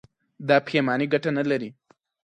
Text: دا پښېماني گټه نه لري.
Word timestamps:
دا 0.47 0.57
پښېماني 0.65 1.05
گټه 1.13 1.29
نه 1.37 1.43
لري. 1.49 1.69